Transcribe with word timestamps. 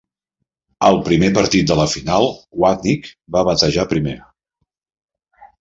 Al 0.87 0.95
primer 1.09 1.27
partit 1.35 1.67
de 1.71 1.77
la 1.81 1.85
final, 1.93 2.27
Wapnick 2.65 3.13
va 3.37 3.47
batejar 3.51 3.89
primer. 3.93 4.19